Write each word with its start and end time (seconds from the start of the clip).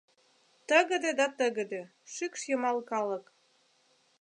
Тыгыде 0.67 1.11
да 1.19 1.27
тыгыде, 1.37 1.81
шикш 2.13 2.41
йымал 2.49 2.77
калык 2.91 3.25